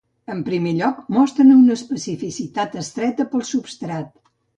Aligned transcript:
En 0.35 0.39
primer 0.45 0.71
lloc 0.77 1.01
mostren 1.17 1.51
una 1.55 1.75
especificitat 1.81 2.79
estreta 2.85 3.27
pel 3.35 3.45
substrat. 3.51 4.09